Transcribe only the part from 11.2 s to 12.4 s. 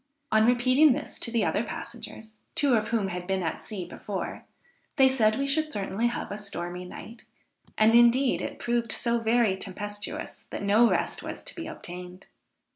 was to be obtained.